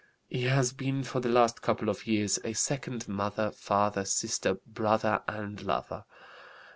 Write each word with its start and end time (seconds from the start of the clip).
He 0.29 0.45
has 0.45 0.73
been 0.73 1.03
for 1.03 1.19
the 1.19 1.29
last 1.29 1.61
couple 1.61 1.87
of 1.87 2.07
years 2.07 2.39
a 2.43 2.53
second 2.53 3.07
mother, 3.07 3.51
father, 3.51 4.03
sister, 4.03 4.55
brother, 4.65 5.21
and 5.27 5.61
lover. 5.61 6.05